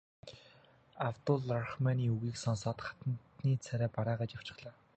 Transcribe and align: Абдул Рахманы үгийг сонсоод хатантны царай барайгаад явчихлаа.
Абдул 1.07 1.41
Рахманы 1.55 2.05
үгийг 2.15 2.35
сонсоод 2.43 2.79
хатантны 2.85 3.53
царай 3.67 3.89
барайгаад 3.99 4.31
явчихлаа. 4.37 4.75